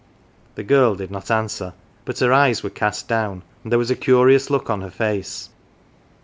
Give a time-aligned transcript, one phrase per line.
[0.55, 1.73] The girl did not answer;
[2.19, 5.49] her eyes were cast down, and there was a curious look on her face.